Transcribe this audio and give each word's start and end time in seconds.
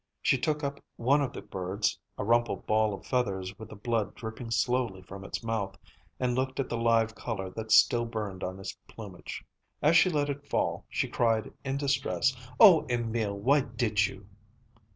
She 0.19 0.35
took 0.39 0.63
up 0.63 0.83
one 0.95 1.21
of 1.21 1.31
the 1.31 1.43
birds, 1.43 1.99
a 2.17 2.23
rumpled 2.23 2.65
ball 2.65 2.91
of 2.95 3.05
feathers 3.05 3.55
with 3.59 3.69
the 3.69 3.75
blood 3.75 4.15
dripping 4.15 4.49
slowly 4.49 5.03
from 5.03 5.23
its 5.23 5.43
mouth, 5.43 5.77
and 6.19 6.33
looked 6.33 6.59
at 6.59 6.69
the 6.69 6.77
live 6.79 7.13
color 7.13 7.51
that 7.51 7.71
still 7.71 8.05
burned 8.05 8.43
on 8.43 8.59
its 8.59 8.75
plumage. 8.87 9.45
As 9.79 9.95
she 9.95 10.09
let 10.09 10.27
it 10.27 10.49
fall, 10.49 10.87
she 10.89 11.07
cried 11.07 11.53
in 11.63 11.77
distress, 11.77 12.35
"Oh, 12.59 12.83
Emil, 12.89 13.37
why 13.37 13.59
did 13.61 14.07
you?" 14.07 14.25